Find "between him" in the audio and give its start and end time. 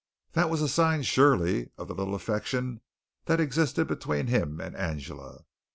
3.87-4.59